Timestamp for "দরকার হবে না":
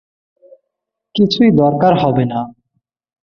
1.53-2.39